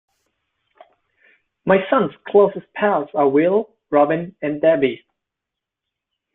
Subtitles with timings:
[1.63, 5.05] My son's closest pals are Will, Robin and Debbie.